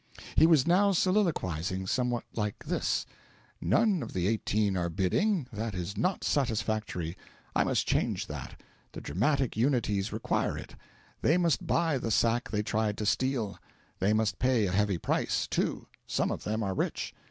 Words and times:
He 0.35 0.47
was 0.47 0.65
now 0.65 0.93
soliloquising 0.93 1.85
somewhat 1.85 2.23
like 2.35 2.65
this: 2.65 3.05
'None 3.61 4.01
of 4.01 4.13
the 4.13 4.27
Eighteen 4.27 4.75
are 4.75 4.89
bidding; 4.89 5.45
that 5.53 5.75
is 5.75 5.95
not 5.95 6.23
satisfactory; 6.23 7.15
I 7.55 7.63
must 7.65 7.85
change 7.87 8.25
that 8.25 8.59
the 8.93 8.99
dramatic 9.01 9.55
unities 9.55 10.11
require 10.11 10.57
it; 10.57 10.73
they 11.21 11.37
must 11.37 11.67
buy 11.67 11.99
the 11.99 12.09
sack 12.09 12.49
they 12.49 12.63
tried 12.63 12.97
to 12.97 13.05
steal; 13.05 13.59
they 13.99 14.11
must 14.11 14.39
pay 14.39 14.65
a 14.65 14.71
heavy 14.71 14.97
price, 14.97 15.45
too 15.45 15.85
some 16.07 16.31
of 16.31 16.45
them 16.45 16.63
are 16.63 16.73
rich. 16.73 17.13